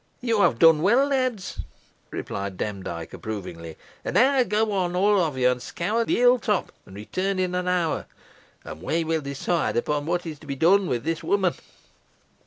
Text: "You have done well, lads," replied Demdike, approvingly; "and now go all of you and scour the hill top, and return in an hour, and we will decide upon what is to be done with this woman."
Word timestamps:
"You 0.19 0.41
have 0.41 0.57
done 0.57 0.81
well, 0.81 1.09
lads," 1.09 1.59
replied 2.09 2.57
Demdike, 2.57 3.13
approvingly; 3.13 3.77
"and 4.03 4.15
now 4.15 4.41
go 4.41 4.71
all 4.71 5.19
of 5.21 5.37
you 5.37 5.51
and 5.51 5.61
scour 5.61 6.03
the 6.05 6.15
hill 6.15 6.39
top, 6.39 6.71
and 6.87 6.95
return 6.95 7.37
in 7.37 7.53
an 7.53 7.67
hour, 7.67 8.07
and 8.65 8.81
we 8.81 9.03
will 9.03 9.21
decide 9.21 9.77
upon 9.77 10.07
what 10.07 10.25
is 10.25 10.39
to 10.39 10.47
be 10.47 10.55
done 10.55 10.87
with 10.87 11.03
this 11.03 11.21
woman." 11.23 11.53